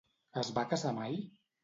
Es 0.43 0.47
va 0.55 0.63
casar 0.71 0.93
mai? 1.01 1.19